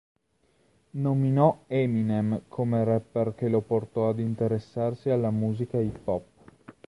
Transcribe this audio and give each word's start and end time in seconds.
Nominò 1.03 1.65
Eminem 1.67 2.45
come 2.47 2.83
rapper 2.83 3.35
che 3.35 3.49
lo 3.49 3.61
portò 3.61 4.09
ad 4.09 4.17
interessarsi 4.17 5.11
alla 5.11 5.29
musica 5.29 5.79
hip 5.79 5.99
hop. 6.07 6.25